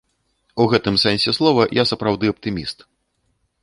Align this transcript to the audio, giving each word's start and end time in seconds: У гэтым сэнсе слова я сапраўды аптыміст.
У 0.65 0.67
гэтым 0.71 0.95
сэнсе 1.03 1.35
слова 1.41 1.69
я 1.81 1.89
сапраўды 1.93 2.25
аптыміст. 2.37 2.77